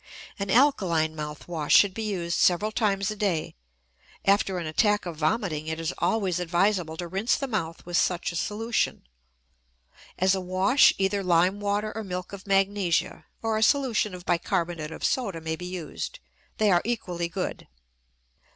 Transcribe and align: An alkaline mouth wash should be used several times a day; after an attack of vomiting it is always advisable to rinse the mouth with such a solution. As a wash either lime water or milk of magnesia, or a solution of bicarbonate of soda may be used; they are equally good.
An 0.39 0.49
alkaline 0.49 1.15
mouth 1.15 1.47
wash 1.47 1.75
should 1.75 1.93
be 1.93 2.01
used 2.01 2.35
several 2.39 2.71
times 2.71 3.11
a 3.11 3.15
day; 3.15 3.53
after 4.25 4.57
an 4.57 4.65
attack 4.65 5.05
of 5.05 5.17
vomiting 5.17 5.67
it 5.67 5.79
is 5.79 5.93
always 5.99 6.39
advisable 6.39 6.97
to 6.97 7.07
rinse 7.07 7.35
the 7.35 7.45
mouth 7.47 7.85
with 7.85 7.97
such 7.97 8.31
a 8.31 8.35
solution. 8.35 9.03
As 10.17 10.33
a 10.33 10.41
wash 10.41 10.91
either 10.97 11.21
lime 11.21 11.59
water 11.59 11.93
or 11.95 12.03
milk 12.03 12.33
of 12.33 12.47
magnesia, 12.47 13.27
or 13.43 13.59
a 13.59 13.61
solution 13.61 14.15
of 14.15 14.25
bicarbonate 14.25 14.89
of 14.91 15.03
soda 15.05 15.39
may 15.39 15.55
be 15.55 15.67
used; 15.67 16.17
they 16.57 16.71
are 16.71 16.81
equally 16.83 17.29
good. 17.29 17.67